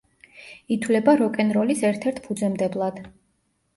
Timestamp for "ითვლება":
0.75-1.13